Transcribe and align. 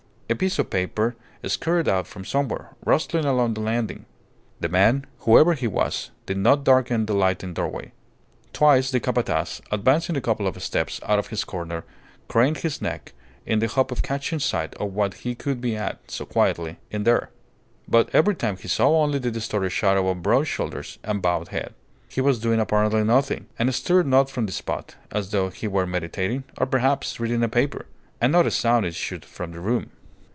A 0.31 0.33
piece 0.33 0.57
of 0.59 0.69
paper 0.69 1.17
scurried 1.43 1.89
out 1.89 2.07
from 2.07 2.23
somewhere, 2.23 2.69
rustling 2.85 3.25
along 3.25 3.53
the 3.53 3.59
landing. 3.59 4.05
The 4.61 4.69
man, 4.69 5.05
whoever 5.19 5.55
he 5.55 5.67
was, 5.67 6.09
did 6.25 6.37
not 6.37 6.63
darken 6.63 7.05
the 7.05 7.13
lighted 7.13 7.53
doorway. 7.55 7.91
Twice 8.53 8.91
the 8.91 9.01
Capataz, 9.01 9.59
advancing 9.73 10.15
a 10.15 10.21
couple 10.21 10.47
of 10.47 10.63
steps 10.63 11.01
out 11.05 11.19
of 11.19 11.27
his 11.27 11.43
corner, 11.43 11.83
craned 12.29 12.59
his 12.59 12.81
neck 12.81 13.11
in 13.45 13.59
the 13.59 13.67
hope 13.67 13.91
of 13.91 14.03
catching 14.03 14.39
sight 14.39 14.73
of 14.75 14.93
what 14.93 15.15
he 15.15 15.35
could 15.35 15.59
be 15.59 15.75
at, 15.75 16.09
so 16.09 16.25
quietly, 16.25 16.77
in 16.91 17.03
there. 17.03 17.29
But 17.85 18.07
every 18.15 18.33
time 18.35 18.55
he 18.55 18.69
saw 18.69 19.03
only 19.03 19.19
the 19.19 19.31
distorted 19.31 19.71
shadow 19.71 20.07
of 20.07 20.23
broad 20.23 20.45
shoulders 20.47 20.97
and 21.03 21.21
bowed 21.21 21.49
head. 21.49 21.73
He 22.07 22.21
was 22.21 22.39
doing 22.39 22.61
apparently 22.61 23.03
nothing, 23.03 23.47
and 23.59 23.75
stirred 23.75 24.07
not 24.07 24.29
from 24.29 24.45
the 24.45 24.53
spot, 24.53 24.95
as 25.11 25.31
though 25.31 25.49
he 25.49 25.67
were 25.67 25.85
meditating 25.85 26.45
or, 26.57 26.67
perhaps, 26.67 27.19
reading 27.19 27.43
a 27.43 27.49
paper. 27.49 27.85
And 28.21 28.31
not 28.31 28.47
a 28.47 28.51
sound 28.51 28.85
issued 28.85 29.25
from 29.25 29.51
the 29.51 29.59
room. 29.59 29.89